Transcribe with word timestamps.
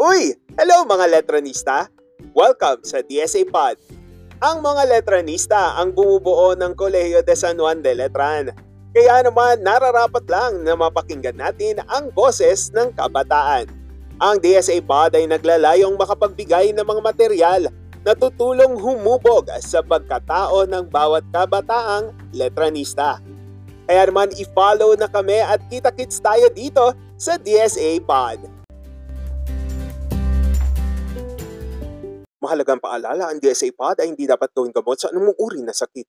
Uy! 0.00 0.32
Hello 0.56 0.88
mga 0.88 1.12
letranista! 1.12 1.84
Welcome 2.32 2.88
sa 2.88 3.04
DSA 3.04 3.44
Pod. 3.52 3.76
Ang 4.40 4.64
mga 4.64 4.88
letranista 4.88 5.76
ang 5.76 5.92
bumubuo 5.92 6.56
ng 6.56 6.72
Kolehiyo 6.72 7.20
de 7.20 7.36
San 7.36 7.60
Juan 7.60 7.84
de 7.84 7.92
Letran. 7.92 8.48
Kaya 8.96 9.20
naman 9.20 9.60
nararapat 9.60 10.24
lang 10.24 10.64
na 10.64 10.72
mapakinggan 10.72 11.36
natin 11.36 11.84
ang 11.84 12.08
boses 12.16 12.72
ng 12.72 12.96
kabataan. 12.96 13.68
Ang 14.24 14.40
DSA 14.40 14.80
Pod 14.88 15.12
ay 15.12 15.28
naglalayong 15.28 16.00
makapagbigay 16.00 16.72
ng 16.72 16.86
mga 16.88 17.00
material 17.04 17.62
na 18.00 18.16
tutulong 18.16 18.80
humubog 18.80 19.52
sa 19.60 19.84
pagkatao 19.84 20.64
ng 20.64 20.88
bawat 20.88 21.28
kabataang 21.28 22.16
letranista. 22.32 23.20
Kaya 23.84 24.08
naman 24.08 24.32
i-follow 24.40 24.96
na 24.96 25.12
kami 25.12 25.44
at 25.44 25.60
kita-kits 25.68 26.24
tayo 26.24 26.48
dito 26.48 26.88
sa 27.20 27.36
DSA 27.36 28.00
Pod. 28.00 28.59
Mahalagang 32.50 32.82
paalala, 32.82 33.30
ang 33.30 33.38
DSA 33.38 33.70
Pod 33.78 34.02
ay 34.02 34.10
hindi 34.10 34.26
dapat 34.26 34.50
gawing 34.50 34.74
gamot 34.74 34.98
sa 34.98 35.14
anumang 35.14 35.38
uri 35.38 35.62
na 35.62 35.70
sakit. 35.70 36.02